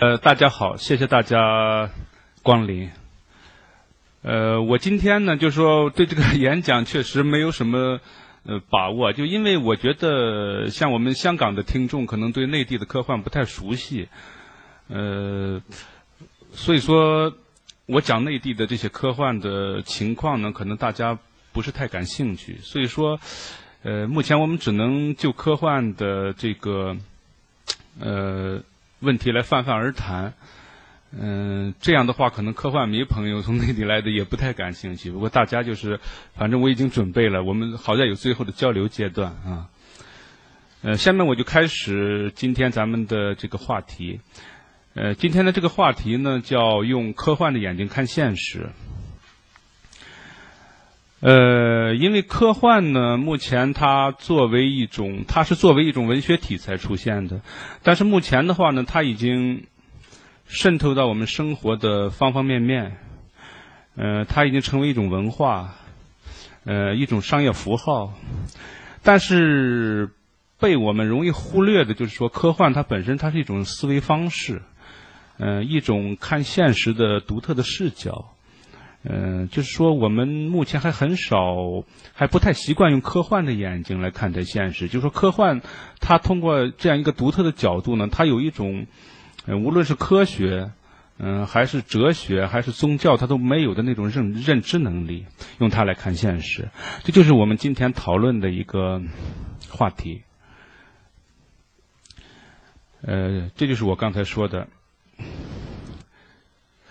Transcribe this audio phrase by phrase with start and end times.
[0.00, 1.90] 呃，大家好，谢谢大家
[2.42, 2.90] 光临。
[4.22, 8.00] 呃，我今天呢，就说对这个演讲确实没有什么
[8.44, 14.08] 呃把握，就因为我觉得像我们香港的听众可能对内地的科幻不太熟悉，
[14.88, 15.60] 呃，
[16.54, 17.34] 所以说
[17.84, 21.18] 我讲内地的这些科幻的情况呢，可能大家
[21.52, 23.20] 不是太感兴趣，所以说
[23.82, 26.96] 呃，目前我们只能就科幻的这个
[28.00, 28.62] 呃。
[29.00, 30.34] 问题来泛泛而谈，
[31.18, 35.10] 嗯，这样的话，可能科幻迷朋友从内地来的也不太感兴趣。
[35.10, 35.98] 不过大家就是，
[36.34, 39.68] 反正我已经准备了，我们好在有最后的交流阶段啊。
[40.82, 44.20] 呃，下面我就开始今天咱们的这个话题。
[44.94, 48.70] 呃，今天的这个话题呢，叫用科幻的眼睛看现实。
[51.20, 57.42] 呃，因为科幻呢，目前它作为一种，它是作为一种文学题材出现的，
[57.82, 59.66] 但是目前的话呢，它已经
[60.46, 62.96] 渗透到我们生活的方方面面，
[63.96, 65.74] 呃，它已经成为一种文化，
[66.64, 68.14] 呃，一种商业符号，
[69.02, 70.10] 但是
[70.58, 74.62] 被我们容易忽略的，就是说，科幻它本身它是一种思维方式，
[75.36, 78.36] 呃，一种看现实的独特的视角。
[79.02, 84.88] 嗯，就是说，我们目前还很少，还不太习惯用科幻的眼睛来看待现实。
[84.88, 85.62] 就是说，科幻
[86.00, 88.86] 它通过这样一个独特的角度呢，它有一种，
[89.46, 90.70] 无论是科学，
[91.18, 95.24] 嗯，还是哲学，还是宗教，它都没有的那种认认知能力，
[95.60, 96.68] 用它来看现实。
[97.02, 99.00] 这就是我们今天讨论的一个
[99.70, 100.22] 话题。
[103.00, 104.68] 呃，这就是我刚才说的。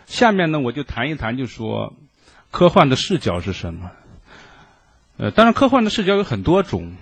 [0.10, 1.94] 下面呢，我就谈一谈，就说
[2.50, 3.92] 科幻的视角是什么。
[5.18, 6.94] 呃，当然，科幻的视角有很多种，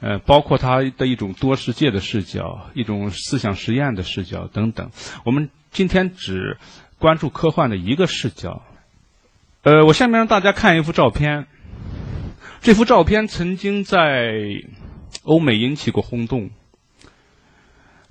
[0.00, 4.90] 呃，包括它的一种多世界的视角，一种思想实验的视角等等。
[5.24, 6.58] 我们今天只
[6.98, 8.62] 关注科幻的一个视角。
[9.62, 11.46] 呃，我下面让大家看一幅照片，
[12.60, 14.32] 这幅照片曾经在
[15.22, 16.50] 欧美引起过轰动。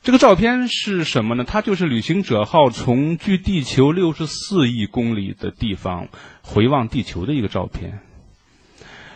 [0.06, 1.46] 这个照片是什么呢？
[1.46, 6.10] 它就是旅行者号从距地球六十四亿公里的地方
[6.44, 8.02] 回望地球的一个照片。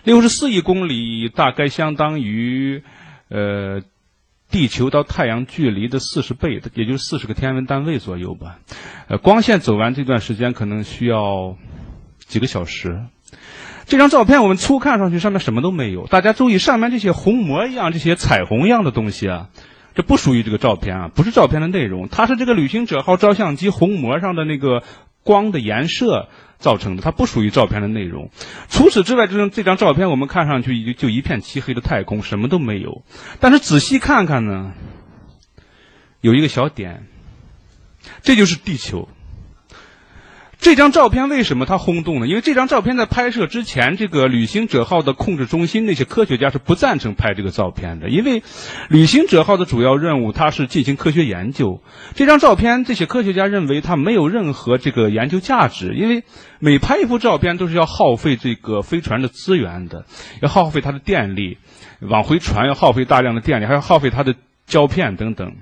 [0.04, 2.82] 六十四亿公里大概相当于
[3.30, 3.82] 呃
[4.50, 8.58] 地球到太阳距离的四十倍，也就是四十个天文单位左右吧。
[9.10, 11.56] 呃，光线走完这段时间可能需要
[12.18, 13.06] 几个小时。
[13.86, 19.50] 这张照片我们初看上去上面什么都没有，大家注意上面这些虹膜一样、这些彩虹一样的东西啊。
[19.96, 24.84] 这不属于这个照片啊，不是照片的内容，它是这个旅行者号照相机虹膜上的那个
[25.24, 28.30] 光的颜色造成的，它不属于照片的内容。
[28.70, 33.04] 除此之外，这张这张照片我们看上去就一片漆黑的太空，什么都没有。
[33.40, 34.74] 但是仔细看看呢，
[36.22, 37.08] 有一个小点，
[38.22, 39.10] 这就是地球。
[40.59, 42.28] 这张照片为什么它轰动呢？
[42.28, 48.44] 因为这张照片在拍摄之前，这个旅行者号的控制中心那些科学家是不赞成拍这个照片的，因为
[48.90, 51.81] 旅行者号的主要任务它是进行科学研究。
[52.14, 56.24] 这张照片，这些科学家认为它没有任何这个研究价值，因为
[56.59, 60.03] 每拍一幅照片都是要耗费这个飞船的资源的，
[60.41, 61.58] 要耗费它的电力，
[62.02, 64.36] 往回传要耗费大量的电力，还要耗费它的
[64.68, 65.56] 胶片等等。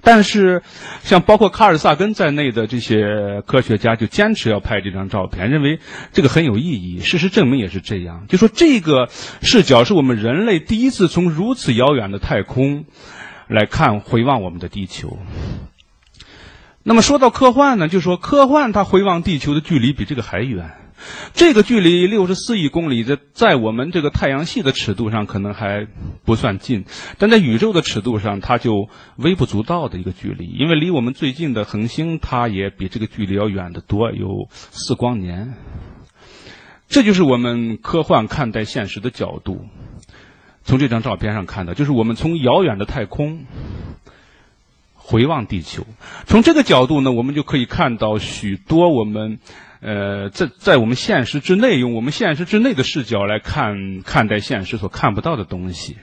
[0.00, 0.62] 但是，
[1.04, 5.78] 像包括卡尔萨根在内的这些科学家就坚持要拍这张照片，认为
[6.12, 7.00] 这个很有意义。
[7.00, 8.26] 事实证明也是这样。
[8.28, 9.08] 就说这个
[9.42, 12.86] 视角是我们人类第一次从如此遥远的太空
[13.48, 15.18] 来看、回望我们的地球。
[16.82, 20.72] 那么说到科幻呢，就说科幻它回望地球的距离比这个还远。
[21.34, 25.88] 这个距离六十四亿公里，在在我们这个太阳系的尺度上可能还
[26.24, 26.84] 不算近，
[27.18, 30.46] 但在宇宙的尺度上，它就微不足道的一个距离。
[30.46, 35.54] 因为离我们最近的恒星，它也比这个距离要远得多，有四光年。
[36.88, 39.66] 这就是我们科幻看待现实的角度。
[40.64, 43.46] 从这张照片上看到，就是我们从遥远的太空
[44.94, 45.86] 回望地球。
[46.26, 49.38] 从这个角度呢，我们就可以看到许多我们。
[49.82, 55.96] 呃，在在我们现实之内，用我们现实之内的视角来看看待现实所看不到的东西。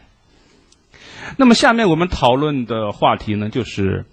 [1.38, 4.06] 那么，下面我们讨论的话题呢，就是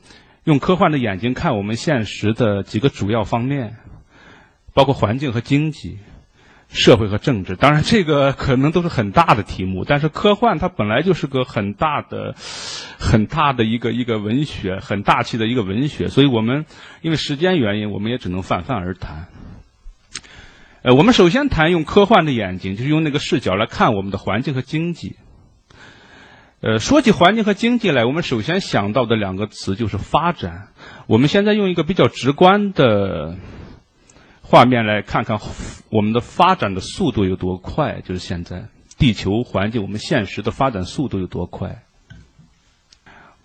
[0.44, 3.76] 用科幻的眼睛看我们现实的几个主要方面，
[4.72, 5.98] 包括环境和经济、
[6.68, 7.56] 社会和政治。
[7.56, 12.36] 当然，这个可能都是很大的题目，但是科幻它本来就是个很大的、
[12.98, 16.66] 很大的一个一个文学，很大气的一个文学，所以我们
[17.02, 19.26] 因为时间原因，我们也只能泛泛而谈。
[20.86, 25.16] 呃，我们首先谈用科幻的眼睛，就是用那个视角来看我们的环境和经济。
[26.60, 30.68] 呃，说起环境和经济来，我们首先想到的两个词就是发展。
[31.08, 33.36] 我们现在用一个比较直观的
[34.42, 35.40] 画面来看看
[35.90, 41.82] 我们的发展的速度有多快，就是现在地球环境我们现实的发展速度有多快。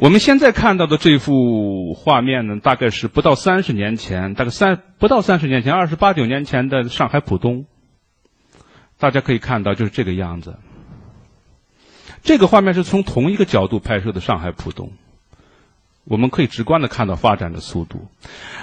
[0.02, 7.68] 我们现在看到的这幅画面呢，大概是不到三十年前，大概三不到三十年前，二十八九年前的上海浦东。
[8.98, 10.58] 大家可以看到，就是这个样子。
[12.24, 14.94] 这个画面是从同一个角度拍摄的上海浦东，
[16.04, 18.08] 我们可以直观的看到发展的速度。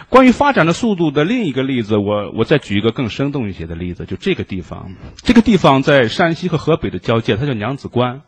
[0.08, 4.90] 关于发展的速度的另一个例子，我我再举一个更生动一些的例子，就这个地方。
[5.18, 8.22] 这个地方在山西和河北的交界，它叫娘子关。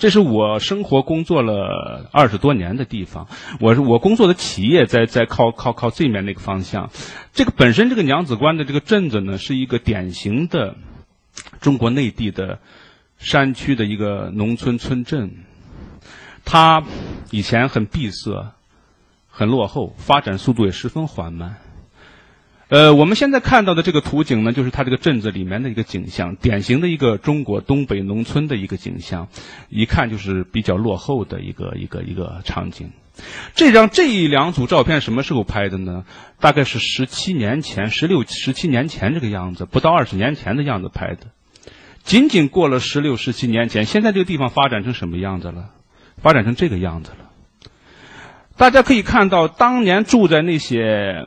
[0.00, 3.28] 这是我生活工作了二十多年的地方，
[3.60, 6.90] 我是我工作的企业在在靠靠靠这面那个方向。
[7.34, 10.74] 这个本身这个娘子关的这个镇子呢，是一个典型的
[11.60, 12.60] 中国内地的
[13.18, 15.44] 山区的一个农村村镇，
[16.46, 16.82] 它
[17.30, 18.54] 以前很闭塞，
[19.28, 21.56] 很落后，发展速度也十分缓慢。
[22.70, 29.26] 呃，我们现在看到的这个图景呢，就是它这个镇子里面的一个景象，典型的一个中国东北农村的一个景象，
[29.68, 32.92] 一看就是比较落后的一个一个一个场景。
[33.56, 36.04] 这张这两组照片什么时候拍的呢？
[36.38, 41.26] 大概是十七年前，十六十七年前这个样子，不到二十年前的样子拍的。
[42.04, 45.70] 仅仅过了十六十七年前，现在这个地方发展成什么样子了？
[46.18, 47.30] 发展成这个样子了。
[48.56, 51.26] 大家可以看到，当年住在那些。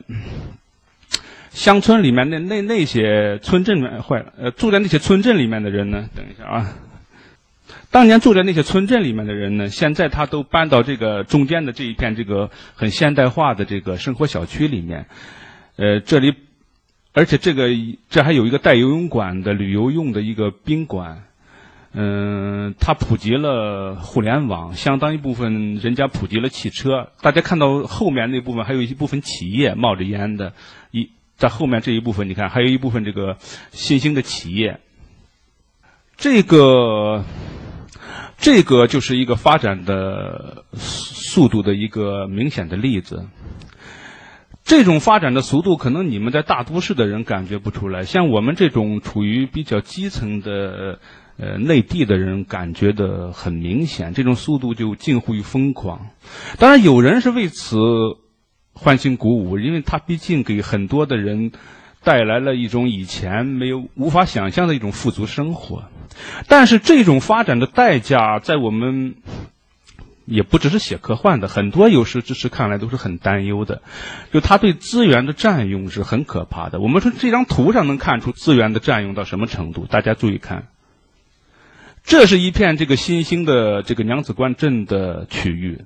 [1.54, 6.08] 乡村里面那那那些村镇里面坏了，呃，住在那些村镇里面的人呢？
[6.16, 6.72] 等一下啊，
[7.92, 15.06] 当年住在那些村镇里面的人呢，现在他都搬到这个中间的这一片这个很现代化的这个生活小区里面，
[15.76, 16.34] 呃，这里，
[17.12, 17.68] 而且这个
[18.10, 21.22] 这还有一个带游泳馆的旅游用的一个宾馆，
[21.92, 30.52] 嗯，它普及了互联网，相当一部分人家普及了汽车，大家看到后面那部分还有一部分企业冒着烟的。
[31.36, 33.36] 在后面这一部分，你看，还有一部分这个
[33.72, 34.80] 新兴的企业，
[36.16, 37.24] 这个
[38.38, 43.26] 这个就是一个发展的速度的一个明显的例子。
[44.62, 51.00] 这种发展的速度，可能你们在大都市的人感觉不出来，像我们这种处于比较基层的
[51.36, 56.06] 呃内地的人，感觉的很明显，这种速度就近乎于疯狂。
[56.58, 57.76] 当然，有人是为此。
[58.74, 61.52] 欢欣鼓舞，因为它毕竟给很多的人
[62.02, 65.84] 带来了一种以前没有无法想象的一种富足生活。
[66.48, 69.14] 但是这种发展的代价，在我们
[70.26, 73.82] 也不只是写科幻的，很多有识之士看来都是很担忧的。
[74.32, 76.80] 就他对资源的占用是很可怕的。
[76.80, 79.86] 我们从这张图上能看出资源的占用到什么程度。
[79.86, 80.68] 大家注意看，
[82.04, 85.84] 这是一片这个新兴的这个娘子关镇的区域。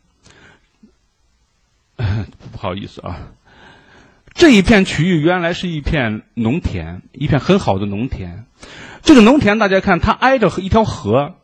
[2.52, 3.28] 不好意思啊，
[4.32, 8.46] 这一片区域原来是一片农田，一片很好的农田。
[9.02, 11.34] 这个农田大家看，它挨着一条河，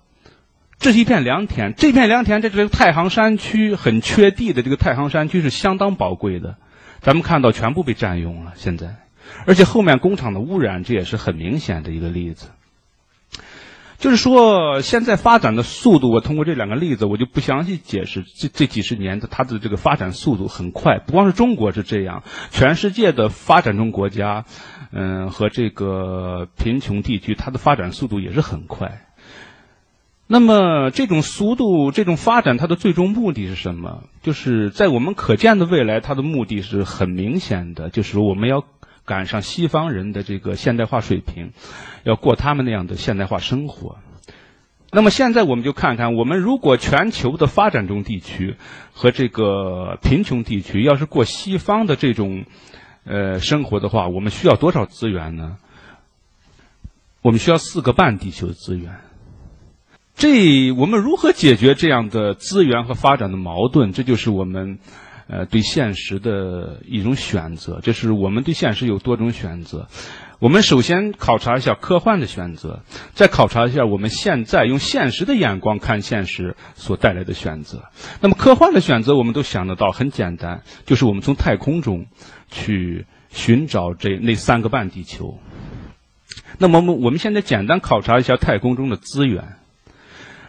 [0.78, 1.74] 这是一片良田。
[1.76, 6.56] 这片良田在这个太行山区很缺地的这个太行山区是相当宝贵的。
[7.00, 8.94] 咱们看到全部被占用了，现在，
[9.46, 12.46] 而且后面工厂的污染，这也是很明显的一个例子。
[14.04, 18.22] 就是说，现在发展的速度，我通过这两个例子，我就不详细解释。
[18.22, 24.44] 这这几十年的它的这个发展速度很快，不光是中国是这样，全世界的发展中国家，
[24.92, 29.06] 嗯，和这个贫穷地区，它的发展速度也是很快。
[30.26, 34.02] 那么，这种速度、这种发展，它的最终目的是什么？
[34.23, 38.66] 就是在我们可见的未来，它的目的是很明显的，就是我们要。
[39.04, 41.52] 赶上西方人的这个现代化水平，
[42.04, 43.99] 要过他们那样的现代化生活。
[44.90, 48.56] 那么现在我们就看看，我们如果全球的发展中地区
[48.92, 52.44] 和这个贫穷地区要是过西方的这种
[53.04, 55.56] 呃生活的话，我们需要多少资源呢？
[57.23, 59.00] 我们需要四个半地球的资源。
[60.14, 63.92] 这我们如何解决这样的资源和发展的矛盾？
[63.92, 64.78] 这就是我们。
[65.26, 69.88] 呃，对现实的一种选择，就是我们对现实有多种选择。
[70.38, 72.83] 我们首先考察一下科幻的选择，
[73.14, 77.85] 再考察一下我们现在用现实的眼光看现实所带来的选择。
[78.21, 82.07] 那么科幻的选择，我们都想得到，很简单，就是我们从太空中
[82.50, 85.38] 去寻找这那三个半地球。
[86.59, 89.57] 那么我们我们现在简单考察一下太空中的资源。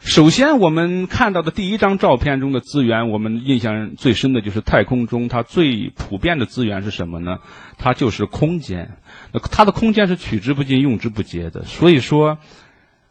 [0.06, 7.40] 首先，我们看到的第一张照片中的资源，我们印象最深的就是太空中它最普遍的资源是什么呢？
[7.80, 9.00] 它就是空间。
[9.32, 11.64] 那它的空间是取之不尽、用之不竭的。
[11.64, 12.38] 所以说，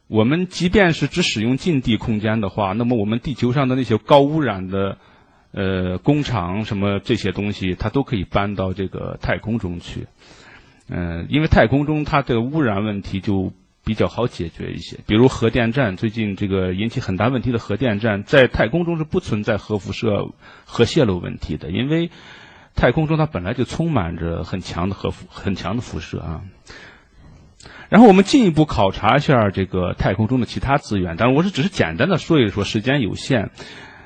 [0.07, 4.97] 我们即便是只使用近地空间的话，那么我们地球上的那些高污染的
[5.51, 10.07] 呃工厂什么这些东西，它都可以搬到这个太空中去。
[10.89, 13.53] 嗯，因为太空中它的污染问题就
[13.85, 20.31] 比较好解决一些，比如核电站，最近这个引起很大问题的核电站，在太空中是不存在核辐射、
[20.65, 22.11] 核泄漏问题的，因为
[22.75, 26.43] 太空中它本来就充满着很强的核辐、很强的辐射啊。
[27.91, 33.51] 然后我们进一步考察一下这个太空中的其他资源，但是我是只是简单的说一说，时间有限，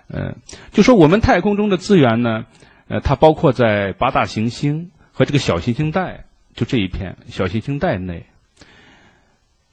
[0.08, 0.34] 呃，
[0.72, 2.46] 就说我们太空中的资源呢，
[2.88, 6.24] 呃，它包括在八大行星和这个小行星带。
[6.54, 8.26] 就这一片小行星带内，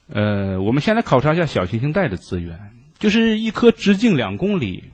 [0.08, 2.58] 呃，我们先来考察一下小行星带的资源。
[2.98, 4.84] 就是一颗直径两公里，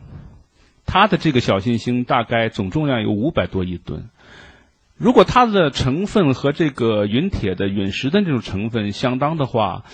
[0.86, 4.08] 它的这个小行星大概总重量有五百多亿吨。
[4.96, 9.84] 如果它的成分和这个陨铁的陨石的这种成分相当的话，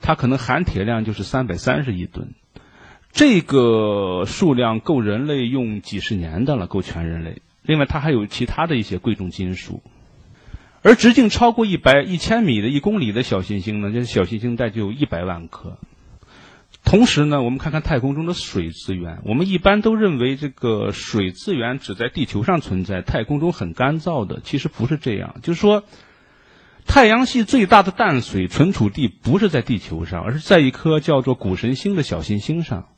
[0.00, 2.34] 它可能含铁量就是三百三十亿吨。
[3.12, 7.42] 这个数量够人类用几十年的了，够全人类。
[7.62, 9.82] 另外，它还有其他的一些贵重金属。
[10.82, 15.78] 而直径超过一百一千米的一公里的小行星呢，这小行星带就有一百万颗。
[16.84, 19.20] 同时呢，我们看看太空中的水资源。
[19.24, 24.40] 我们一般都认为这个水资源只在地球上存在，太空中很干燥的。
[24.42, 25.84] 其实不是这样，就是说，
[26.84, 32.88] 太阳系最大的淡水存储地不是在地球上，而是在一颗叫做谷神星的小行星上。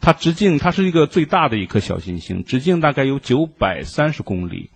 [0.00, 4.70] 它直径，它是一个最大的一颗小行星，直径大概有九百三十公里。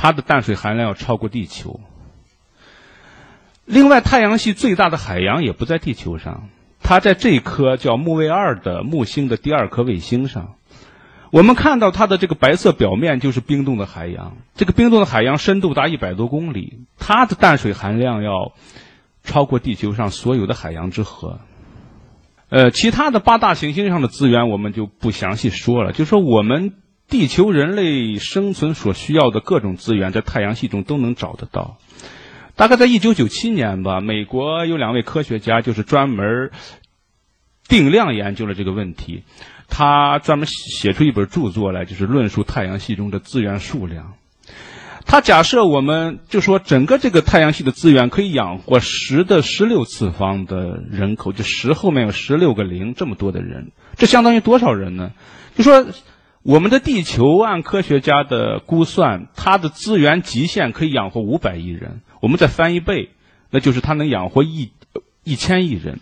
[0.00, 1.80] 它的淡水含量要超过地球。
[3.64, 6.48] 另外，太阳系最大的海洋也不在地球上，
[6.80, 10.54] 它在这颗叫木卫二的木星的第二颗卫星上。
[11.32, 18.52] 我们看到它的这个白色表面就是冰冻的海洋，这个冰冻的海洋深度达一百多公里，它的淡水含量要
[19.24, 21.40] 超过地球上所有的海洋之和。
[22.50, 26.74] 呃，其他的八大行星上的资源我们就不详细说了，就说我们。
[27.08, 31.78] 地球人类生存所需要的各种资源，在太阳系中都能找得到。
[32.54, 36.50] 大概在一九九七年吧，美国有两位科学家，就是专门
[37.66, 39.22] 定量研究了这个问题。
[39.68, 44.12] 他专门写出一本著作来，就是论述太阳系中的资源数量。
[45.06, 55.12] 他假设，我们就说整个这个太阳系的资源可以养活十的十六次方的人口，就十后面有十六个零这么多的人，这相当于多少人呢？
[55.56, 55.86] 就说。
[56.48, 62.00] 我们的地球按科学家的估算，它的资源极限可以养活五百亿人。
[62.22, 63.10] 我们再翻一倍，
[63.50, 64.70] 那就是它能养活一
[65.24, 66.00] 一千亿人。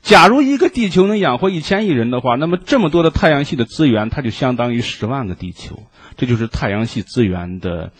[0.00, 5.82] 假如一个地球能养活一千亿人的话，那么这么多的太阳系的资源，它就相当于十万个地球。
[6.16, 7.90] 这就是太阳系资源的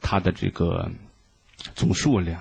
[0.00, 0.90] 它的这个
[1.74, 2.40] 总数量。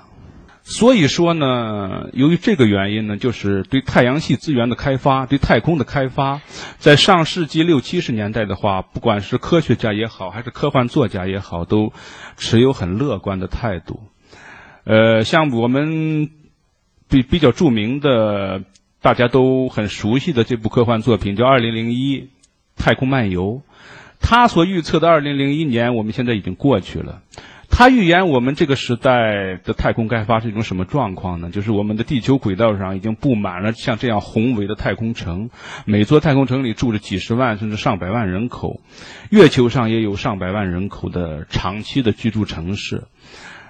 [0.63, 6.41] 所以说呢，由于这个原因呢，就是对太阳系资源的开发、对太空的开发，
[6.77, 11.91] 在上世纪六七十年代的话，不管是科学家也好，还是科幻作家也好，都
[12.37, 14.01] 持有很乐观的态度。
[14.83, 16.29] 呃，像我们
[17.09, 18.63] 比比较著名的、
[19.01, 22.29] 大家都很熟悉的这部科幻作品，叫《二零零一
[22.77, 23.55] 太空漫游》，
[24.21, 27.23] 他所预测的二零零一年，我们现在已经过去了。
[27.71, 31.49] 他预言我们这个时代的太空开发是一种什么状况呢？
[31.49, 35.49] 就是我们的地球轨道上已经布满了像这样宏伟的太空城，
[35.85, 38.81] 每座太空城里住着几十万甚至上百万人口，
[39.31, 43.05] 月球上也有上百万人口的长期的居住城市，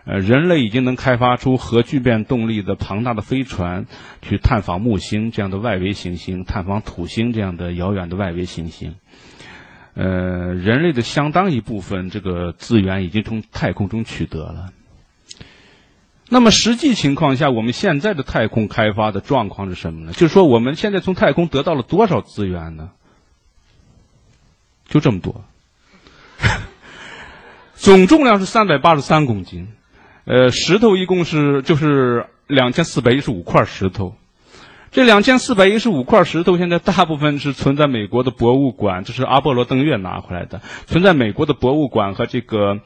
[0.03, 3.85] 呃，人类已经能开发出核聚变动力的庞大的飞船，
[4.21, 8.95] 去探访木星这样的外围行星，探访土星这样的遥远的外围行星。
[9.93, 14.71] 呃，人类的相当一部分这个资源已经从太空中取得了。
[16.29, 20.13] 那么实际情况下，我们现在的太空开发的状况是什么呢？
[20.13, 22.91] 就是说，我们现在从太空得到了多少资源呢？
[24.87, 25.43] 就这么多，
[27.75, 29.73] 总重量是三百八十三公斤。
[30.23, 34.15] 呃，石头一共是就是两千四百一十五块石头。
[34.91, 42.81] 这两千四百一十五块石头，现在大部分是存在美国的博物馆，这是阿波罗登月拿回来的，存在美国的博物馆和这个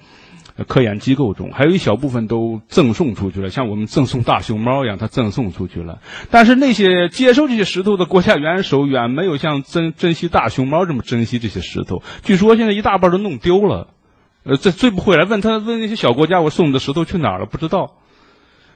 [0.67, 5.97] 科研机构中，还有一小部分都赠送出去了，像我们赠送大熊猫一样，它赠送出去了。
[6.29, 12.03] 但是那些接收这些石头的国家元首，远没有像珍珍惜大熊猫这么珍惜这些石头。
[12.21, 13.87] 据说现在一大半都弄丢了，
[14.43, 15.23] 呃，这追不回来。
[15.23, 17.47] 问他问那些小国家，我送你的石头去哪儿了？
[17.47, 17.95] 不知道。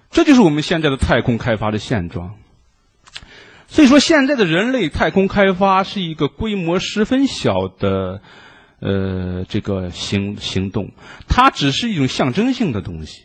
[0.10, 2.32] 这就是我们现在的太空开发的现状。
[3.70, 8.22] 所以说，现在的人类太空开发是一个规模十分小的，
[8.80, 10.92] 呃，这个行行动，
[11.28, 13.24] 它只是一种象征性的东西。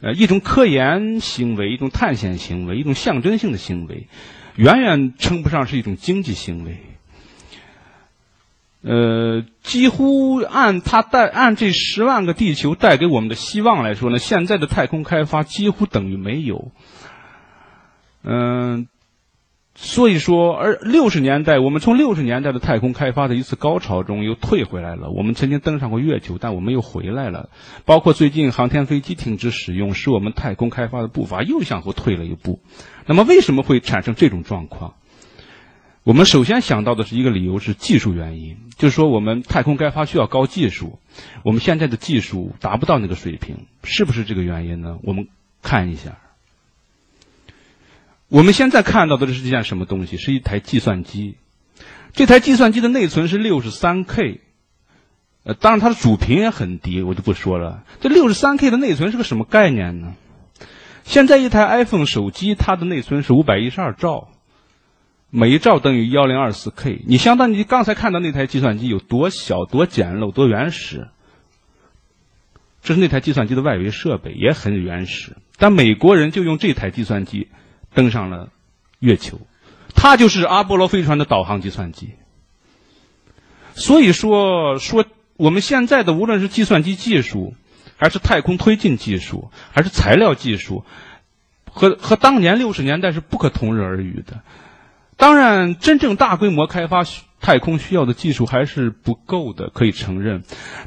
[0.00, 4.06] 呃，一种科研行为，一种探险行为，一种象征性的行为，
[4.54, 6.78] 远远称不上是一种经济行为。
[8.82, 16.72] 呃，几乎按它带按这十万个地球带给我们的希望来说呢，现在的太空开发几乎等于没有。
[18.24, 18.86] 嗯，
[19.74, 25.10] 所以说，而六十年代，我们从六十年代的太空开发的一次高潮中又退回来了。
[25.10, 27.48] 我们曾经登上过月球，但我们又回来了。
[27.86, 32.60] 包括最近航天飞机停止使用，使我们太空开发的步伐又向后退了一步。
[33.06, 34.94] 那么，为什么会产生这种状况？
[36.04, 40.98] 我们首先想到的是一个理由是技术原因，就是说我们太空开发需要高技术，
[41.44, 44.98] 我们现在的技术达不到那个水平，是不是这个原因呢？
[45.04, 45.28] 我们
[45.62, 46.18] 看一下，
[48.32, 50.16] 我们现在看到的这是一件什么东西？
[50.16, 51.36] 是一台计算机，
[52.14, 54.40] 这台计算机的内存是六十三 K，
[55.44, 57.84] 呃，当然它的主频也很低，我就不说了。
[58.00, 60.14] 这六十三 K 的内存是个什么概念呢？
[61.04, 64.30] 现在一台 iPhone 手机它的内存是五百一十二兆。
[65.28, 71.08] 每一兆等于幺零二四 K，你相当于刚才看到那台计算机有多小、多简陋、多原始。
[72.82, 75.36] 这是那台计算机的外围设备，也很原始。
[75.58, 77.48] 但美国人就用这台计算机
[77.94, 78.50] 登上了
[78.98, 79.40] 月球，
[79.94, 82.12] 它就是阿波罗飞船的导航计算机。
[83.74, 85.04] 所以说，说
[85.36, 87.54] 我们现在的无论是计算机技术，
[87.96, 90.84] 还是太空推进技术，还是材料技术，
[91.70, 94.42] 和和当年六十年代是不可同日而语的。
[95.16, 97.04] 当然，真正大规模开发
[97.40, 100.42] 太空需要的技术还是不够的，可以承认。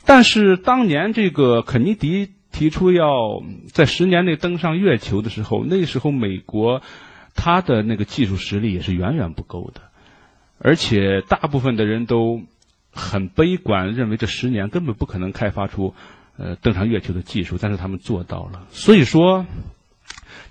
[0.06, 3.44] 但是当年这个肯尼迪提出要
[3.74, 6.82] 在十年内登上月球的时候，那时候美国
[7.34, 9.82] 它的那个技术实力也是远远不够的，
[10.58, 12.44] 而且大部分的人都
[12.94, 15.94] 很悲观，认为这十年根本不可能开发出
[16.38, 17.58] 呃登上月球的技术。
[17.60, 19.46] 但是他们做到了，所以说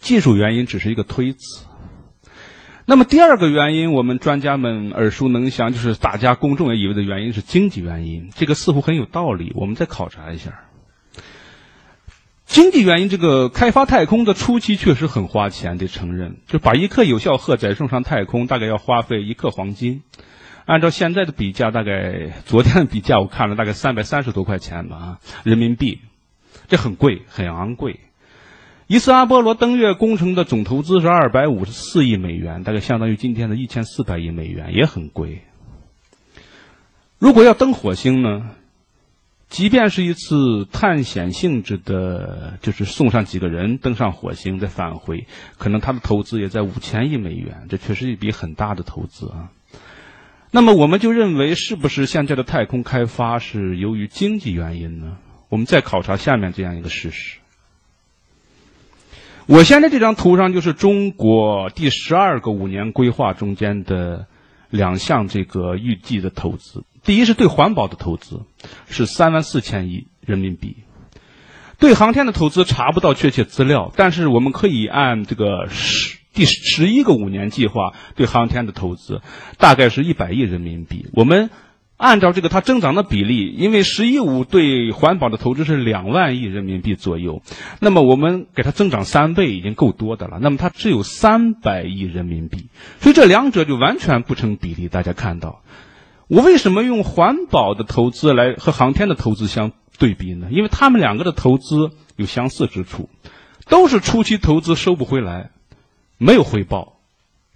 [0.01, 1.65] 技术原因只是一个推辞。
[2.85, 8.29] 那么第二个原因，我们专家们耳熟能详，就是大家公众也以为的原因是经济原因。
[8.35, 10.65] 这个似乎很有道理，我们再考察一下。
[12.47, 16.37] 经济原因，这个开发太空的初期确实很花钱，得承认。
[16.47, 20.03] 就把一克有效荷载送上太空，大概要花费一克黄金。
[20.67, 26.01] 按照现在的比价，大概昨天的比价我看了，大概三百三十多块钱吧，人民币，
[26.69, 28.01] 这很贵，很昂贵。
[28.87, 35.43] 一次阿波罗登月工程的总投资是二百五十四亿美元，大概相当于今天的一千四百亿美元，也很贵。
[37.19, 38.51] 如果要登火星呢？
[39.55, 49.53] 即便是一次探险性质的，就是送上几个人登上火星再返回，可能他的投资也在五千亿美元，这确实一笔很大的投资啊。
[50.51, 55.19] 那么我们就认为，是不是现在的太空开发是由于经济原因呢？
[55.51, 57.39] 我们再考察下面这样一个事实。
[59.47, 64.27] 我现在这张图上就是中国第十二个五年规划中间的
[64.71, 66.83] 两项这个预计的投资。
[67.05, 68.41] 第一是对环保的投资，
[68.89, 70.85] 是三万四千亿人民币；
[71.79, 79.21] 对航天的投资查不到确切资料，但是我们可以按这个十第十一个五年计划对航天的投资，
[79.59, 81.07] 大概是一百亿人民币。
[81.13, 81.51] 我们。
[81.97, 87.41] 按照这个它增长的比例，因为“十一五”对环保的投资是两万亿人民币左右，
[87.81, 90.41] 那么我们给它增长三倍已经够多的了。
[90.43, 92.67] 那么它只有三百亿人民币，
[92.99, 94.89] 所以这两者就完全不成比例。
[94.89, 95.63] 大家看到，
[96.29, 100.49] 我为什么用环保的投资来和航天的投资相对比呢？
[100.51, 103.09] 因为他们两个的投资有相似之处，
[103.69, 105.51] 都是初期投资收不回来，
[106.19, 106.95] 没有回报。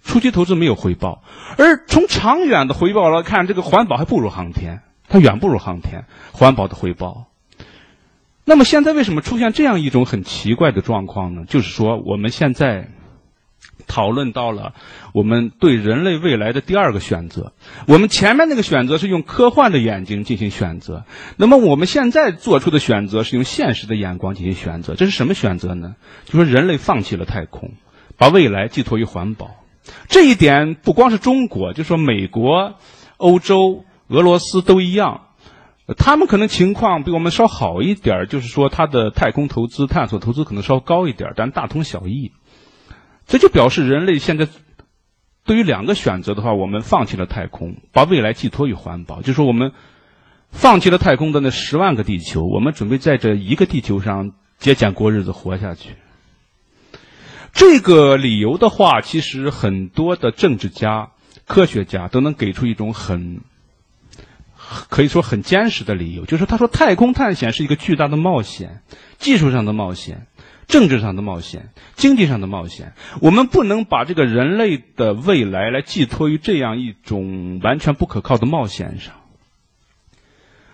[0.01, 1.23] 初期投资没有回报，
[1.57, 7.25] 而从长远的回报来看，这个环保还不如航天，它远不如航天环保的回报。
[8.45, 11.43] 那么现在为什么出现这样一种很奇怪的状况呢？
[11.45, 12.89] 就是说，我们现在
[13.87, 14.73] 讨论到了
[15.13, 17.53] 我们对人类未来的第二个选择。
[17.87, 21.05] 我们前面那个选择是用科幻的眼睛进行选择，
[21.37, 24.93] 那么我们现在做出的选择是用现实的眼光进行选择。
[24.95, 25.95] 这是什么选择呢？
[26.25, 27.71] 就说人类放弃了太空，
[28.17, 29.51] 把未来寄托于环保。
[30.07, 32.75] 这一点不光是中国，就说美国、
[33.17, 35.21] 欧洲、俄罗斯都一样，
[35.97, 42.31] 他们可能情况比我们稍好一点就是说他的太空投资、探索投资可能稍高一点但大同小异。
[43.29, 44.47] 这就表示人类现在
[45.45, 49.21] 对于两个选择的话，我们放弃了太空，把未来寄托于环保。
[49.21, 49.71] 就说我们
[50.51, 55.91] 放弃了太空的那十万个地球，我们准备在这一个地球上节俭过日子，活下去。
[57.53, 61.11] 这个理由的话，其实很多的政治家、
[61.45, 63.41] 科学家都能给出一种很，
[64.89, 68.81] 可以说很坚实的理由，就是他说太空探险是一个巨大的冒险，
[69.17, 70.27] 技术上的冒险，
[70.69, 72.93] 政治上的冒险，经济上的冒险。
[73.21, 79.15] 我们不能把这个人类的未来来寄托于这样一种完全不可靠的冒险上。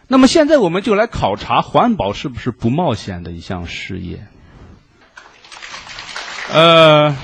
[0.08, 4.28] 那么现在我们就来考察环保是不是不冒险的一项事业。
[6.52, 7.16] 呃，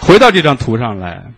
[0.00, 1.32] 回到这张图上来，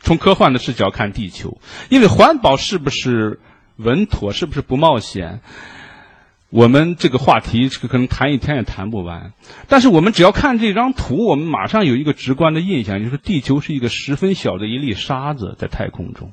[0.00, 3.40] 从科幻的视角看地球，因为环保是不是
[3.76, 5.40] 稳妥，是不是不冒险？
[6.48, 9.32] 我们这个话题可能谈一天也谈不完，
[9.68, 16.32] 但是我们只要看这张图，我们马上有一个直观的印象，就是地球是一个十分小的一粒沙子在太空中。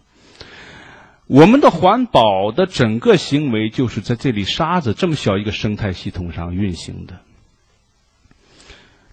[1.25, 7.19] 我们的环保的整个行为就是在这粒沙子这么小一个生态系统上运行的。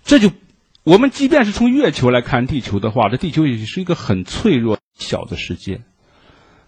[0.05, 0.31] 这就，
[0.83, 5.81] 我们即便是从月球来看地球的话，这地球也是一个很脆弱小的世界。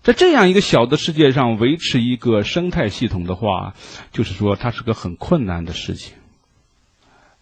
[0.03, 3.75] 在这样一个小的世界上维持一个生态系统的话，
[4.11, 6.15] 就是说它是个很困难的事情。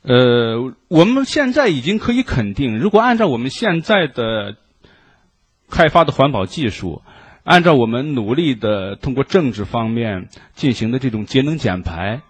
[0.03, 4.57] 呃，我们现在已经可以肯定，如果按照我们现在的
[5.70, 7.01] 开发的环保技术，
[7.44, 12.20] 按照我们努力的通过政治方面进行的这种节能减排，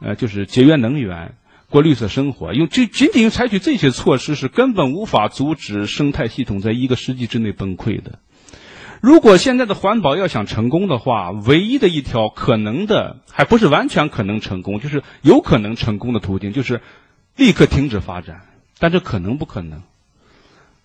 [0.00, 1.34] 呃，就是节约能源、
[1.68, 8.18] 过绿色生活，用这仅仅采取这些措施是根本无法阻止生态系统在一个世纪之内崩溃的。
[9.00, 16.82] 如果现在的环保要想成功的话，唯一的一条可能的，还不是完全可能成功，就是有可能成功的途径，就是
[17.36, 18.42] 立刻停止发展。
[18.78, 19.82] 但这可能不可能？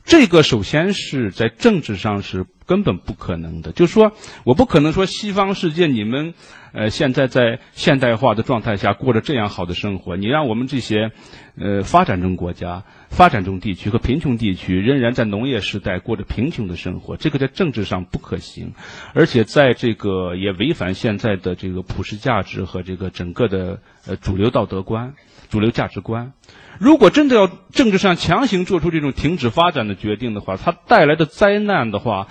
[0.05, 3.71] 这个首先是在政治上是根本不可能的。
[3.71, 4.13] 就是说，
[4.43, 6.33] 我不可能说西方世界你们。
[6.77, 11.09] 呃，现在在现代化的状态下过着这样好的生活，你让我们这些
[11.57, 18.73] 呃发展中国家、发展中地区和贫穷地区仍然在农业时代过着贫穷的生活，这个在政治上不可行，
[19.13, 25.13] 而且在这个也违反现在的这个普世价值和这个整个的呃主流道德观、
[25.49, 26.33] 主流价值观。
[26.79, 32.27] 如果真的要政治上强行做出这种停止发展的决定的话，它带来的灾难的话，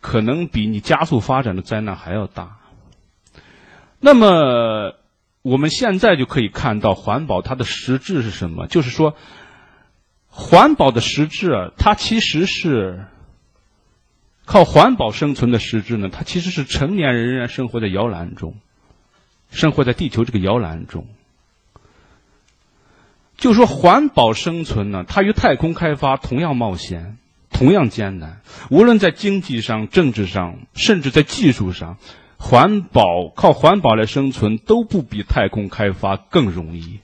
[0.00, 2.58] 可能比你加速发展的灾难还要大。
[4.00, 4.94] 那么，
[5.42, 8.66] 我们现在就可以看到环保它的实质是什么？
[8.66, 9.14] 就是说，
[10.26, 13.04] 环保的实质啊，它其实是
[14.44, 16.08] 靠环保生存的实质呢。
[16.10, 18.56] 它其实是成年人仍然生活在摇篮中，
[19.50, 21.06] 生活在地球这个摇篮中。
[23.42, 27.18] 就说环保生存呢，它与太空开发同样冒险，
[27.50, 28.40] 同样艰难。
[28.70, 31.96] 无论在经济上、政治上，甚至在技术上。
[32.38, 36.98] 环保靠环保来生存都不比太空开发更容易，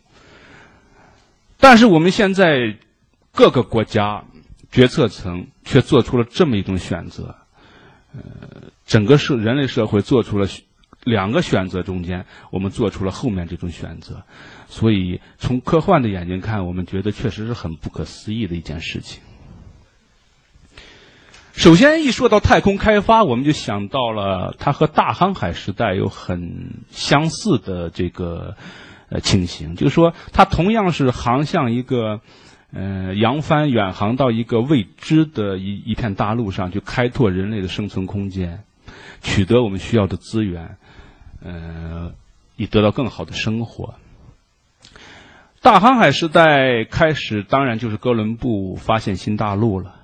[1.59, 2.77] 但是我们现在
[3.33, 4.25] 各个国家
[4.73, 7.37] 决策层却做出了这么一种选择，
[8.15, 8.21] 呃，
[8.85, 10.49] 整个社人类社会做出了
[11.05, 14.23] 两个选择中间，我们做出了后面这种选择，
[14.69, 19.23] 所以从科幻的眼睛看，我们觉得确实是很不可思议的一件事情。
[21.55, 28.57] 首先，一说到太空开发，我们就想到了它和大航海时代有很相似的这个
[29.09, 32.21] 呃情形，就是说它同样是航向一个
[32.73, 38.63] 呃扬帆远航到一个未知的一一片大陆上去开拓人类的生存空间，
[39.21, 40.77] 取得我们需要的资源，
[41.43, 42.13] 呃，
[42.57, 43.95] 以得到更好的生活。
[45.61, 49.97] 大航海时代开始，当然就是哥伦布发现新大陆了。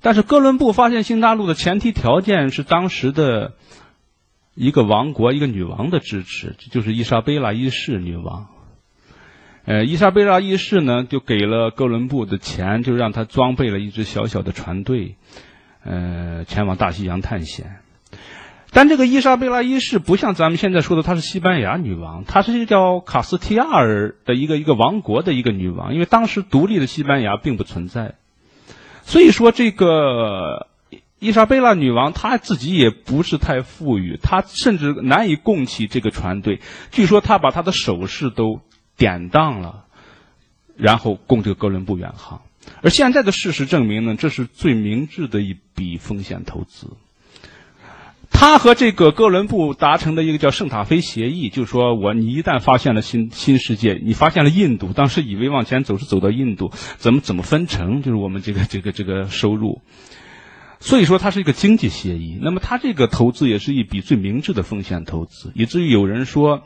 [0.00, 3.54] 但是哥伦布发现新大陆的前提条件是当时的
[4.54, 8.48] 一个王国一个女王的支持，就是伊莎贝拉一世女王。
[9.64, 15.14] 呃，伊莎贝拉一世呢，就给了哥伦布的钱，就让他装备了一支小小的船队，
[15.84, 17.76] 呃，前往大西洋探险。
[18.74, 28.14] 但这个伊莎贝拉一世不像咱们现在说的，她是西班牙女王，她是一个叫卡斯提亚尔的一个一个王国的一个女王，因为当时独立的西班牙并不存在。
[29.04, 30.68] 所以说，这个
[31.18, 36.60] 伊莎贝拉女王她自己也不是太富裕，她甚至难以供起这个船队。
[36.90, 38.62] 据说她把她的首饰都
[38.96, 39.84] 典当了，
[40.76, 42.40] 然后供这个哥伦布远航。
[42.80, 46.88] 而现在的事实证明呢，这是最明智的一笔风险投资。
[48.42, 59.80] 他和这个哥伦布达成的一个叫圣塔菲协议，就是说我你一旦发现了新新世界，你发现了印度，当时以为往前走是走到印度，怎么怎么分成，就是我们这个这个这个收入。
[60.80, 62.36] 所以说它是一个经济协议。
[62.42, 66.64] 那么它这个投资也是一笔最明智的风险投资，以至于有人说，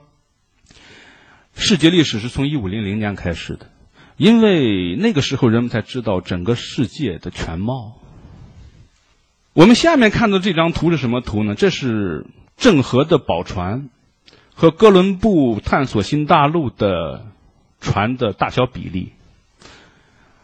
[1.54, 3.70] 世界历史是从一五零零年开始的，
[4.16, 7.98] 因为那个时候人们才知道整个世界的全貌。
[9.56, 11.54] 我们下面看到这张图是什么图呢？
[11.54, 12.26] 这是
[12.58, 13.88] 郑和的宝船
[14.54, 17.24] 和哥伦布探索新大陆的
[17.80, 19.12] 船的大小比例。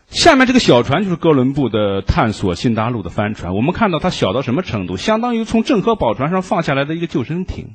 [0.09, 3.55] 下面这个小船就是哥伦布的探索新大陆的帆船。
[3.55, 4.97] 我们看到它小到什么程度？
[4.97, 7.73] 相当于从郑和宝船上放下来的一个救生艇，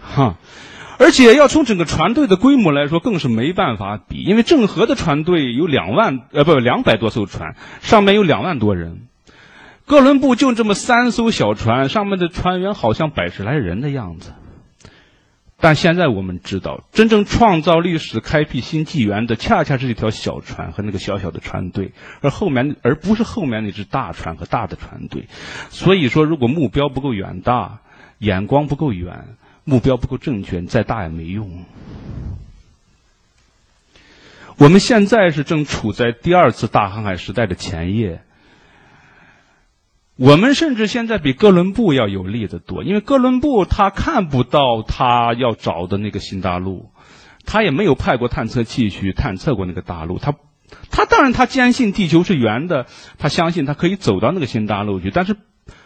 [0.00, 0.36] 哈。
[1.00, 9.08] 而且要从整个船队的规模来说，更是没办法比，因为郑和的船队有两万呃不两百多艘船，上面有两万多人。
[9.86, 14.32] 哥伦布就这么三艘小船，上面的船员好像百十来人的样子。
[15.60, 25.28] 但现在我们知道，真正创造历史、开辟新纪元的，恰恰是这条小船和那个小小的船队，而后面而不是后面那只大船和大的船队。
[25.70, 27.78] 所以说，如果目标不够远大，
[28.18, 31.64] 眼光不够远，目标不够正确，再大也没用。
[34.56, 38.22] 我们现在是正处在第二次大航海时代的前夜。
[40.16, 46.90] 我们甚至现在比哥伦布要有利的多，因为哥伦布他看不到他要找的那个新大陆，
[47.46, 50.18] 他也没有派过探测器去探测过那个大陆。
[50.18, 50.34] 他，
[50.90, 55.34] 他当然他坚信地球是圆的，他相信他可以走到那个新大陆去，但是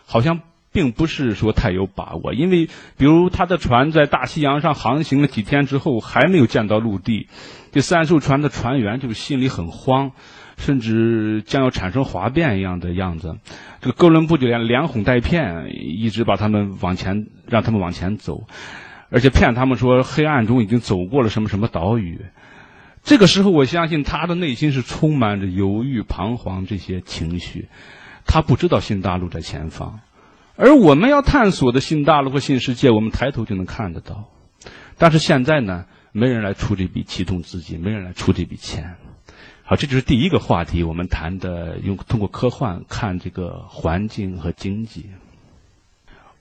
[0.05, 0.41] 好像
[0.73, 7.29] 并不是说太有把握，因为比如他的船在大西洋上航行了几天之后还没有见到陆地，
[7.71, 10.11] 这三艘船的船员就心里很慌。
[10.57, 13.37] 甚至将要产生哗变一样的样子，
[13.81, 18.47] 这个哥伦布就连连哄带骗，一直把他们往前，让他们往前走，
[19.11, 22.21] 而且骗他们说黑暗中已经走过了什么什么岛屿。
[23.05, 27.69] 这个时候，我相信他的内心是充满着犹豫、彷徨这些情绪。
[28.27, 30.01] 他不知道新大陆在前方，
[30.57, 34.25] 而我们要探索的新大陆和新世界，我们抬头就能看得到。
[34.99, 38.97] 但是现在呢，没人来出这笔启动资金，没人来出这笔钱。
[39.69, 40.85] 好，这就是第一个话题。
[40.85, 45.07] 我们谈的用通过科幻看这个环境和经济。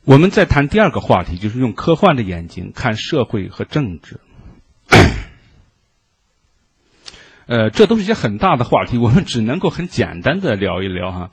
[0.04, 4.20] 我们再谈第二个话题，就是用科幻的眼睛看社会和政治。
[7.48, 11.32] 呃，这都是一些很大的话题，我们只能够很简单的聊一聊哈。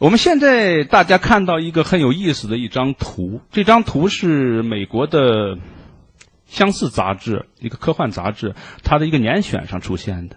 [0.00, 5.58] 我们现在大家看到一个很有意思的一张图，这张图是美国的。
[6.46, 8.54] 相似杂志一个科幻杂志，
[8.84, 10.36] 它的一个年选上出现的。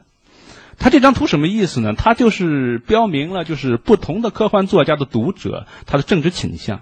[0.78, 1.94] 它这张图什么意思呢？
[1.94, 6.82] 它就是标明了，就是不同的科幻作家的读者他的政治倾向。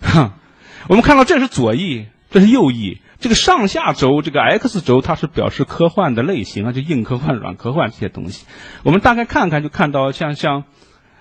[0.00, 0.34] 哈，
[0.88, 8.46] 我们看到这是左翼，这是右翼，这个上下轴这个 X 轴它是表示科幻的类型啊，就硬科幻、软科幻这些东西。
[8.84, 10.64] 我们大概看看就看到，像像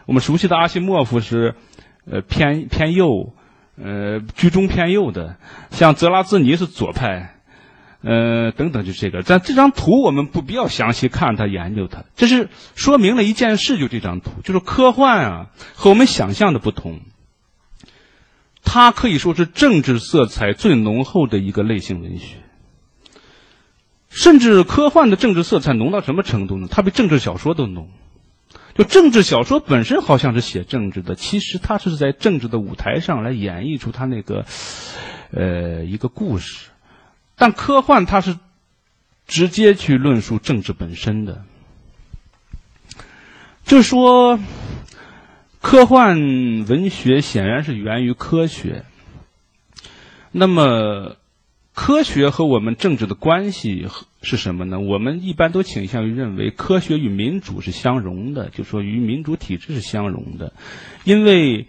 [0.05, 1.55] 我们熟悉的阿西莫夫是
[2.09, 3.33] 呃偏偏右。
[3.77, 5.37] 呃，居中偏右的，
[5.71, 7.35] 像泽拉兹尼是左派，
[8.01, 9.23] 呃，等等，就这个。
[9.23, 16.99] 但这张图我们不必要详细看它，研究它，这是说明了一件事，就这张图，就是科幻啊，和我们想象的不同。
[18.63, 22.37] 它可以说是政治色彩最浓厚的一个类型文学，
[24.09, 26.67] 甚至科幻的政治色彩浓到什么程度呢？
[26.69, 27.89] 它比政治小说都浓。
[28.75, 34.45] 就政治小说本身好像是写政治的，其实它是在政治的舞台上来演绎出它那个，
[35.31, 36.69] 呃，一个故事。
[37.35, 38.37] 但科幻它是
[39.27, 41.43] 直接去论述政治本身的，
[43.65, 44.39] 就是说，
[45.61, 46.17] 科幻
[46.67, 48.85] 文学显然是源于科学。
[50.31, 51.17] 那么。
[51.73, 54.79] 科学和我们政治的关系和是什么呢？
[54.79, 60.53] 我们一般都倾向于认为科学与民主是相容的，就说与民主体制是相容的，
[61.03, 61.67] 因为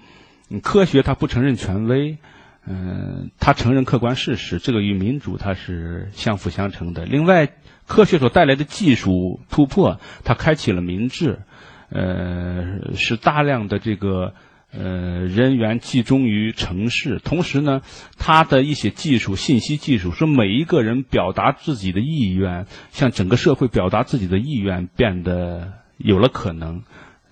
[0.62, 2.18] 科学它不承认权威，
[2.66, 7.06] 嗯，它承认客观事实，这个与民主它是相辅相成的。
[7.06, 7.48] 另外，
[7.86, 11.40] 科学所带来的技术突破，它开启了民智，
[11.88, 14.34] 呃，使大量的这个。
[14.74, 17.82] 呃，人员集中于城市，同时呢，
[18.16, 26.82] 他的一些技术、信息技术，说每一个人表达自己的意愿，向整个社会表达自己的意愿，变得有了可能。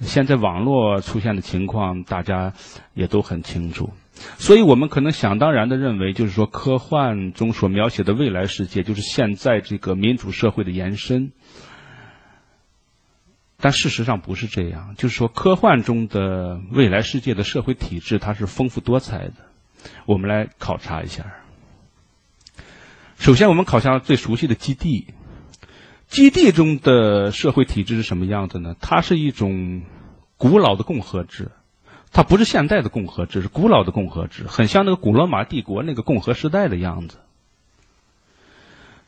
[0.00, 2.52] 现在网络出现的情况，大家
[2.94, 3.90] 也都很清楚。
[4.36, 11.32] 所以我们可能想当然的认为，就是说，科幻中所描写的未来世界，就是现在这个民主社会的延伸。
[13.60, 19.34] 但事实上不是这样，就是说，科幻中的未来世界的社会体制，它是丰富多彩的。
[20.06, 21.26] 我们来考察一下。
[23.18, 25.08] 首先，我们考察最熟悉的基地。
[26.08, 28.74] 基地中的社会体制是什么样子呢？
[28.80, 29.82] 它是一种
[30.36, 31.52] 古老的共和制，
[32.10, 37.18] 它不是现代的共和制，是古老的共和制，很像那个古罗马帝国那个共和时代的样子。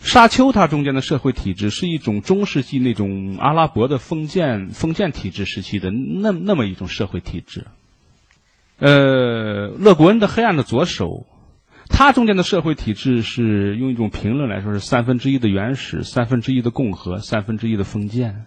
[0.02, 7.66] 沙丘它中间的社会体制是一种中世纪那种阿拉伯的封建封建体制时期的那那么一种社会体制。
[8.78, 11.08] 呃，勒古恩的《黑暗的左手》，
[11.92, 18.46] 它中间的社会体制是用一种评论来说是三分之一的原始，三分之一的共和，三分之一的封建。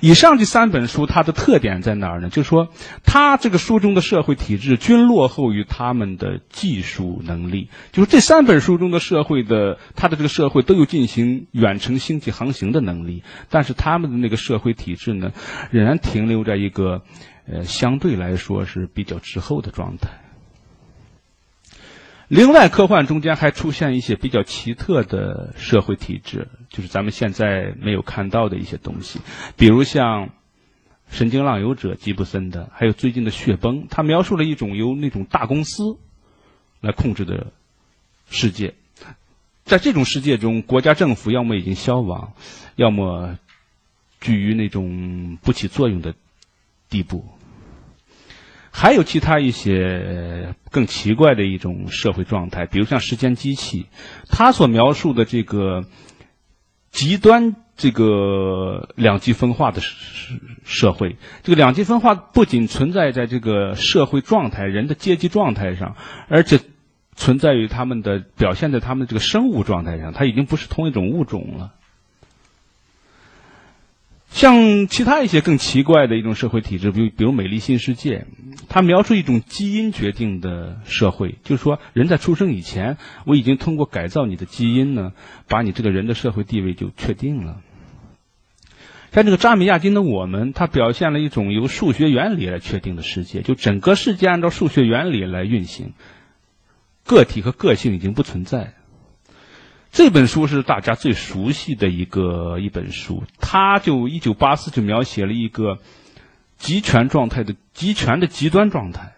[0.00, 2.28] 以上这三本书，它的特点在哪儿呢？
[2.28, 2.68] 就是说，
[3.04, 7.68] 它这个书中的社会体制均落后于他们的技术能力。
[7.92, 15.32] 就是这三本书中的社会的，它的这个社会都有进行远程星际航行的能力，但是他们的那个社会体制呢，
[15.70, 17.02] 仍然停留在一个，
[17.46, 20.08] 呃，相对来说是比较滞后的状态。
[22.28, 29.18] 另外，科幻中间还出现一些比较奇特的社会体制，就是咱们现在没有看到的一些东西，
[29.56, 30.26] 比如像
[31.10, 35.96] 《神经浪游者》吉布森的，还有最近的《血崩》，它描述了一种由那种大公司
[36.82, 37.46] 来控制的
[38.28, 38.74] 世界。
[39.64, 42.34] 在这种世界中，国家政府要么已经消亡，
[42.76, 43.38] 要么
[44.20, 46.14] 居于那种不起作用的
[46.90, 47.24] 地步。
[48.70, 53.86] 还有其他一些更奇怪的一种社会状态，比如像时间机器，
[54.28, 55.84] 它所描述的这个
[56.90, 59.80] 极端这个两极分化的
[60.64, 65.96] 社会，这个两极分化不仅存在在这个社会状态、人的阶级状态上，
[66.28, 66.60] 而且
[67.16, 71.74] 存在于他们的表现在他们这个生物状态上，它已经不是同一种物种了。
[74.30, 78.18] 像其他一些更奇怪的一种社会体制，比如比如《美丽新世界》，
[78.68, 85.12] 它描述一种基因决定的社会，就是说人在出生以前，我已经通过改造你的基因呢，
[85.48, 87.62] 把你这个人的社会地位就确定了。
[89.10, 95.94] 像这个扎米亚金的《我们》，它表现了一种由数学原理来确定的世界，就整个世界按照数学原理来运行，
[97.04, 98.74] 个体和个性已经不存在。
[99.90, 105.78] 这本书是大家最熟悉的一个一本书，它就一九八四就描写了一个
[106.56, 109.14] 集权状态的集权的极端状态，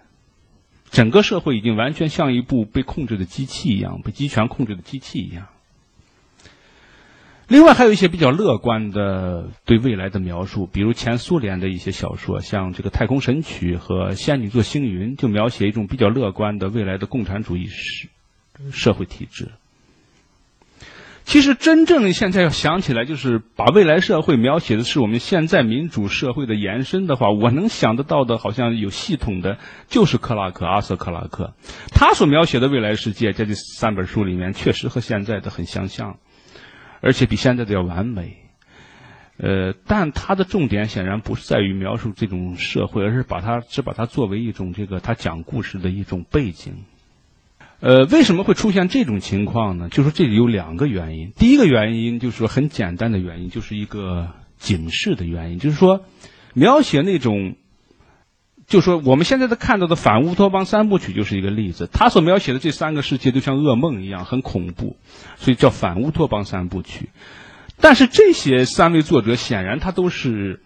[0.91, 5.49] 整个社会已经完全像一部被控制的机器一样，被集权控制的机器一样。
[7.49, 18.09] 另外还有一些比较乐观的对未来的描述，比如前苏联的一些小说，像这个《太空神曲》和《仙女座星云》，就描写一种比较乐观的未来的共产主义社
[18.71, 19.51] 社会体制。
[21.31, 31.55] 其实，真正现在要想起来，就是把未来社会描写的是我们现在民主社会的延伸的话，我能想得到的，好像有系统的，就是克拉克阿瑟克拉克，
[31.93, 36.19] 他所描写的未来世界，在这三本书里面，确实和现在的很相像，
[37.01, 38.37] 而且比现在的要完美。
[39.37, 46.87] 呃，但他的重点显然不是在于描述这种社会，而是把它只把它作为一种这个他讲故事的一种背景。
[47.81, 49.89] 呃，为什么会出现这种情况呢？
[49.91, 51.33] 就是这里有两个原因。
[51.35, 56.05] 第一个原因就是说很简单的原因，就是一个警示的原因，就是说
[56.53, 57.57] 描写那种，
[58.67, 61.89] 就说我们现在的看到的反乌托邦三部曲就是一个例子。
[61.91, 64.97] 他所描写的这三个世界就像噩梦一样，很恐怖，
[65.37, 67.09] 所以叫反乌托邦三部曲。
[67.81, 70.61] 但是这些三位作者显然他都是。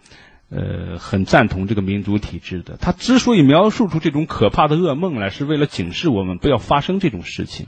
[0.49, 2.77] 呃，很赞同这个民主体制的。
[2.77, 7.67] 他之所以描述出这种可怕的噩梦来，是为了警示我们不要发生这种事情。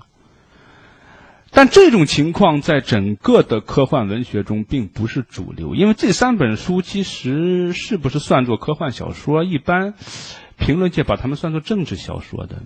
[1.49, 9.43] 但这种情况在整个的科幻文学中并不是主流，因为这三本书其实是不是算作科幻小说？
[9.43, 9.93] 一般
[10.57, 12.61] 评论界把它们算作政治小说的。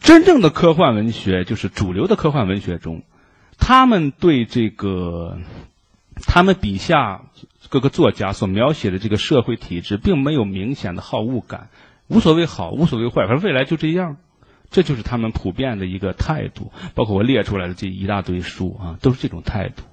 [0.00, 3.02] 真正的科幻文学，就是主流的科幻文学中，
[3.58, 5.38] 他们对这个，
[6.26, 7.22] 他们笔下。
[7.68, 11.70] 各个作家所描写的这个社会体制，并没有明显的好恶感，
[12.06, 14.18] 无所谓好，无所谓坏，反正未来就这样，
[14.70, 16.70] 这就是他们普遍的一个态度。
[16.94, 19.84] 包括我列出来的这一大堆书啊，都是这种态度。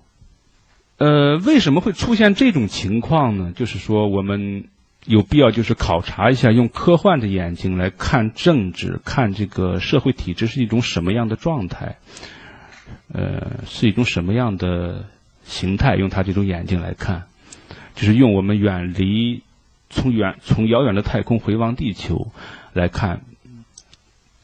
[0.97, 3.53] 呃，为什么会出现这种情况呢？
[3.55, 4.65] 就是说，我们
[5.05, 11.97] 有必要就是考察一下，用科幻的眼睛来看政治，看这个社会体制是一种什么样的状态，
[13.13, 15.05] 呃，是一种什么样的
[15.49, 17.27] 形态，用他这种眼睛来看。
[17.95, 19.43] 就是用我们远离，
[19.89, 22.31] 从远从遥远的太空回望地球
[22.71, 23.25] 来看，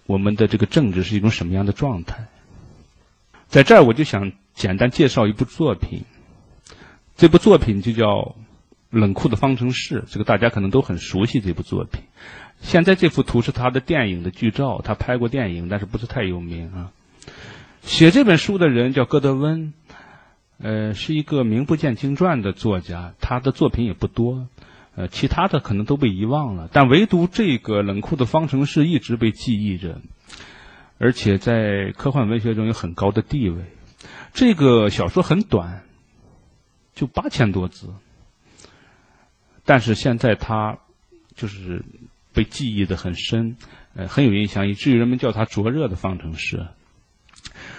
[0.05, 2.25] 我们的这个政治是一种什么样的状态？
[3.47, 6.01] 在这儿，我就想简单介绍一部作品。
[7.15, 8.07] 这部作品就叫
[8.89, 11.39] 《冷酷的方程式》，这个大家可能都很熟悉。
[11.39, 12.01] 这部作品，
[12.59, 16.91] 现在这幅图是他的电影的剧照，他拍过电影，但是不是太有名啊。
[17.83, 19.71] 写这本书的人叫戈德温。
[20.57, 24.47] 呃，是一个名不见经传的作家，他的作品也不多，
[24.95, 30.01] 呃，其他的可能都被遗忘了，但唯独这个冷酷的方程式一直被记忆着，
[30.97, 33.63] 而且在科幻文学中有很高的地位。
[34.33, 35.83] 这个小说很短，
[36.93, 37.89] 就八千多字，
[39.65, 40.77] 但是现在它
[41.35, 41.83] 就是
[42.33, 43.57] 被记忆的很深，
[43.93, 46.65] 呃，很有印象，以至于人们叫它灼热的方程式。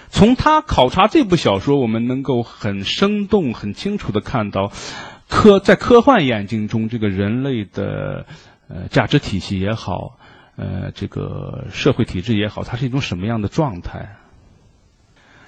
[0.09, 4.71] 从他考察这部小说，我们能够很生动、很清楚的看到，
[5.27, 8.25] 科在科幻眼睛中，这个人类的
[8.69, 10.17] 呃价值体系也好，
[10.55, 14.17] 呃这个社会体制也好，它是一种什么样的状态？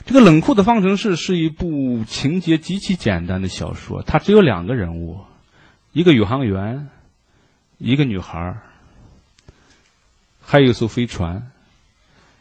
[0.06, 5.20] 这个《冷酷的方程式》是一部情节极其简单的小说，它只有两个人物，
[5.92, 6.90] 一个宇航员，
[7.78, 8.58] 一个女孩，
[10.42, 11.52] 还有一艘飞船，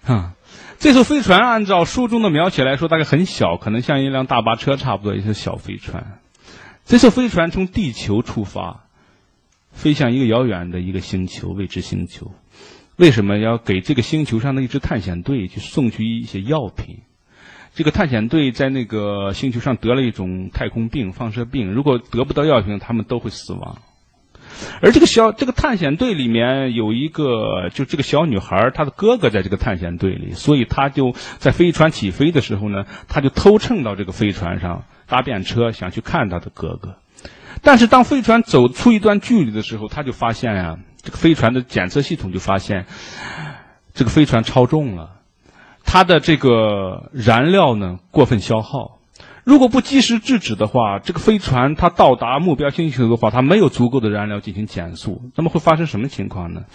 [0.08, 0.34] 啊。
[0.78, 6.18] 这艘飞船按照书中的描写来说，大概很小，可能像一辆大巴车差不多，一艘小飞船。
[6.84, 8.84] 这艘飞船从地球出发，
[9.72, 12.32] 飞向一个遥远的一个星球——未知星球。
[12.96, 17.00] 为什么要给这个星球上的一支探险队去送去一些药品？
[17.74, 23.78] 这个探险队在那个星球上得了一种太空病、放射病，如果得不到药品，他们都会死亡。
[24.80, 36.96] 而这个小这个探险队里面有一个，就这个小女孩，她的哥哥在这个探险队里，所以她就在飞船起飞的时候呢，她就偷乘到这个飞船上搭便车，想去看她的哥哥。
[37.62, 42.86] 但是当飞船走出一段距离的时候，他就发现呀，这个飞船的检测系统就发现，
[43.94, 45.10] 这个飞船超重了，
[45.84, 48.97] 它的这个燃料呢过分消耗。
[49.48, 56.66] 如果不及时制止的话，这个飞船它到达目标星球的话，它没有足够的燃料进行减速，那么会发生什么情况呢？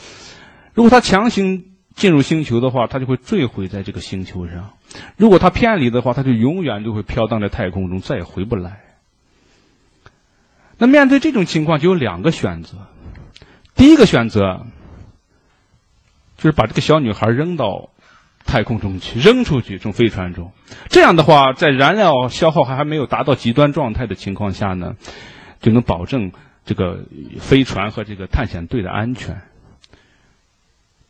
[0.74, 4.74] 如果它强行进入星球的话，它就会坠毁在这个星球上；
[5.17, 8.82] 如果它偏离的话，它就永远就会飘荡在太空中，再也回不来。
[10.80, 12.88] 那面对这种情况，就有两个选择：
[13.76, 14.65] 第一个选择
[16.38, 17.91] 就是把这个小女孩扔到。
[18.45, 20.51] 太空中去扔出去，从飞船中，
[20.89, 24.95] 这样的话，在燃料消耗还还没有达到极端状态的情况下呢，
[25.59, 26.31] 就能保证
[26.63, 27.03] 这个
[27.39, 29.41] 飞船和这个探险队的安全。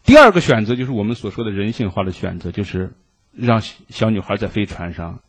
[0.05, 2.93] 第二个选择就是我们所说的人性化的选择，就是
[3.33, 5.19] 让小女孩在飞船上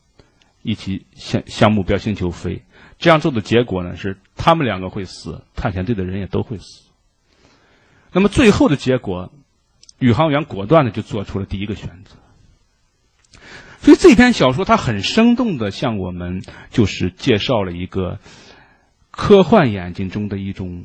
[0.62, 2.62] 一起向向目标星球飞。
[2.98, 6.84] 这样做的结果呢，是他们两个会死，探险队的人也都会死。
[8.12, 9.32] 那么最后的结果。
[10.05, 12.16] 宇航员果断的就做出了第一个选择，
[13.80, 18.18] 所以这篇小说它很生动的向我们就是介绍了一个
[19.11, 20.84] 科幻眼睛中的一种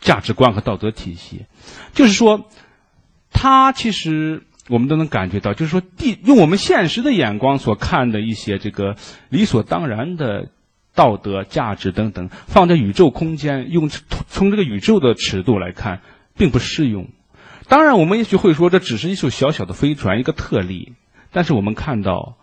[0.00, 1.44] 价值观和道德体系，
[1.92, 2.48] 就是说，
[3.30, 8.96] 它其实我们都能感觉到，就是说，地用我们现实的眼光所看的一些这个
[9.28, 10.48] 理所当然的
[10.94, 16.00] 道德价值等等，放在宇宙空间用从这个宇宙的尺度来看，
[16.34, 17.08] 并不适用。
[17.72, 20.92] 当然，我们也许会说这只是一艘小小的飞船，一个特例。
[21.30, 22.36] 但是我们看到，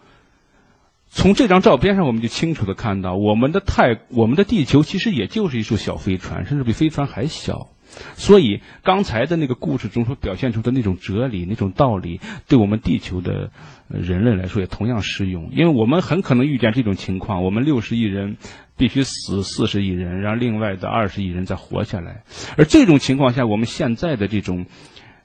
[1.08, 7.68] 从这张照片上，我们就清楚的看到，我们的太，我们的地球其实也就是一艘小飞船，甚至比飞船还小。
[8.16, 13.52] 所以，刚才的那个故事中所表现出的那种哲理、那种道理，对我们地球的
[13.88, 15.52] 人类来说也同样适用。
[15.52, 18.38] 因为我们很可能遇见这种情况：我们六十亿人
[18.78, 22.24] 必须死四十亿人，让另外的二十亿人再活下来。
[22.58, 24.66] 而这种情况下，我们现在的这种。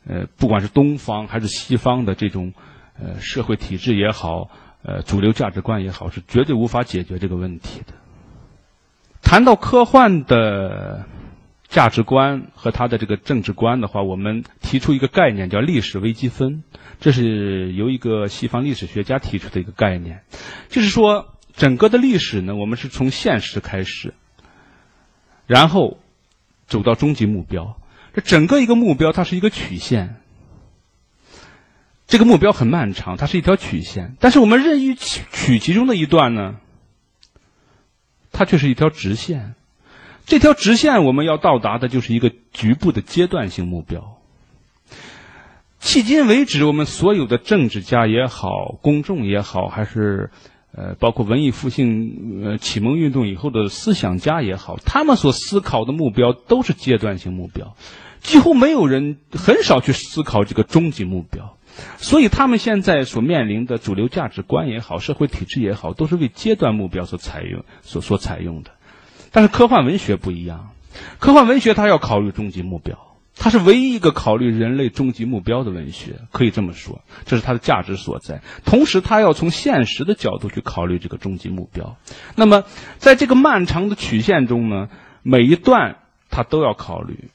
[0.06, 2.52] 呃，不管是东方还是西方的这种
[3.00, 4.50] 呃社会体制也好，
[4.82, 7.94] 呃主流价值观也好，是绝对无法解决这个问题的。
[9.22, 11.06] 谈到科幻的
[11.68, 16.62] 价值观和他的这个政治观的话，我们提出一个概念叫历史微积分，
[17.00, 20.22] 这是由一个西方历史学家提出的一个概念，
[20.68, 24.12] 就是说整个的历史呢，我们是从现实开始，
[25.46, 25.98] 然后
[26.66, 27.78] 走到终极目标。
[28.14, 30.20] 这整个一个目标，它是一个曲线。
[32.06, 34.16] 这个目标很漫长，它是一条曲线。
[34.20, 36.56] 但是我们任意取取其中的一段呢，
[38.30, 39.54] 它却是一条直线。
[40.26, 44.20] 这条直线我们要到达的就是一个局部的阶段性目标。
[45.80, 50.30] 迄今为止，我们所有的政治家也好，公众也好，还是。
[50.76, 57.76] 呃，包括文艺复兴、呃启蒙运动以后的思想家也好，他们所思考的目标都是阶段性目标，
[58.20, 61.56] 几乎没有人很少去思考这个终极目标，
[61.98, 68.72] 所以他们现在所面临的主流价值观也好，社会体制也好，都是为阶段目标所采用、所所采用的。
[69.30, 70.70] 但是科幻文学不一样，
[71.20, 73.13] 科幻文学它要考虑终极目标。
[73.36, 78.42] 它是唯一一个考虑人类终极目标的文学，可以这么说，这是它的价值所在。
[78.64, 81.96] 同时，它要从现实的角度去考虑这个终极目标。
[82.36, 82.64] 那么，
[82.98, 84.88] 在这个漫长的曲线中呢，
[85.22, 85.96] 每一段
[86.30, 87.28] 它都要考虑，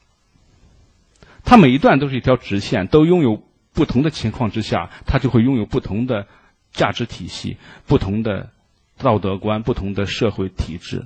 [1.43, 3.43] 它每一段都是一条直线，都拥有
[3.73, 6.27] 不同的情况之下，它就会拥有不同的
[6.71, 8.51] 价值体系、不同的
[8.97, 11.05] 道德观、不同的社会体制。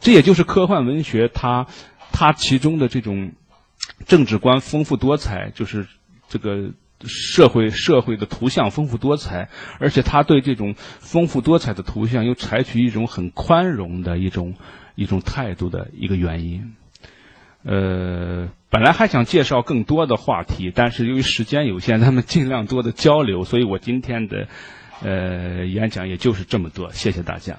[0.00, 1.68] 这也就是科幻文学它
[2.10, 3.32] 它其中的这种。
[4.06, 5.86] 政治观丰富多彩，就是
[6.28, 6.70] 这个
[7.06, 14.54] 社会社会的图像丰富多彩，而且他对这种丰富多彩的图像又采取一种很宽容的一种
[14.94, 16.74] 一种态度的一个原因。
[17.66, 24.48] 呃，本来还想介绍更多的话题，但是由于时间有限，咱们尽量多的交流，所以我今天的
[25.02, 26.92] 呃演讲也就是这么多。
[26.92, 27.56] 谢谢大家。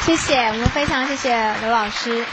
[0.00, 2.24] 谢谢，我们非常谢谢刘老师。